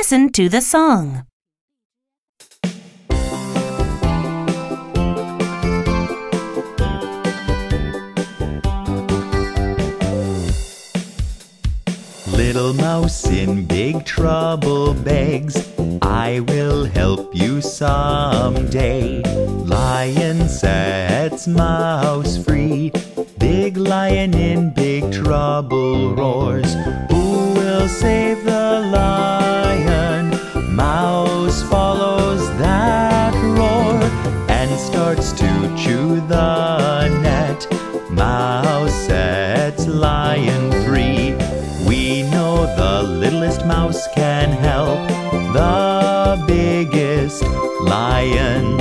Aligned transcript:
Listen 0.00 0.30
to 0.30 0.48
the 0.48 0.60
song. 0.60 1.24
Little 12.30 12.74
mouse 12.74 13.26
in 13.26 13.66
big 13.66 14.06
trouble 14.06 14.94
begs, 14.94 15.56
I 16.00 16.44
will 16.46 16.84
help 16.84 17.34
you 17.34 17.60
someday. 17.60 19.20
Lion 19.64 20.48
sets 20.48 21.48
mouse 21.48 22.38
free. 22.44 22.92
Big 23.38 23.76
lion 23.76 24.32
in 24.34 24.72
big 24.74 25.10
trouble 25.10 26.14
roars. 26.14 26.72
Follows 31.48 32.46
that 32.58 33.32
roar 33.58 33.98
and 34.50 34.70
starts 34.78 35.32
to 35.32 35.46
chew 35.76 36.20
the 36.26 37.08
net. 37.22 37.66
Mouse 38.10 38.92
sets 39.06 39.86
lion 39.86 40.70
free. 40.84 41.34
We 41.86 42.22
know 42.30 42.66
the 42.76 43.02
littlest 43.02 43.64
mouse 43.64 44.06
can 44.14 44.50
help 44.50 45.08
the 45.54 46.44
biggest 46.46 47.42
lion 47.80 48.77